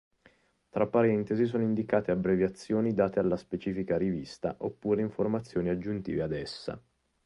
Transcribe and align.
Tra 0.71 0.87
parentesi 0.87 1.45
sono 1.45 1.61
indicate 1.61 2.09
abbreviazioni 2.09 2.91
date 2.91 3.19
alla 3.19 3.37
specifica 3.37 3.97
rivista, 3.97 4.55
oppure 4.61 5.03
informazioni 5.03 5.69
aggiuntive 5.69 6.23
ad 6.23 6.33
essa. 6.33 6.81